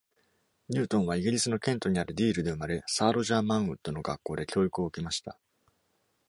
[0.69, 5.37] ニュートンはイギリスのケントにあるディールで生まれ、サー・ロジャー・マンウッドの学校で教育を受けました。